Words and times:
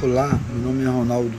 Olá, 0.00 0.38
meu 0.48 0.62
nome 0.62 0.84
é 0.84 0.86
Ronaldo. 0.86 1.36